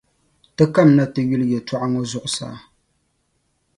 Ti 0.55 0.63
kamina 0.73 1.05
ti 1.13 1.21
yuli 1.29 1.45
yɛltɔɣa 1.51 1.87
ŋɔ 1.91 2.01
zuɣusaa. 2.11 2.57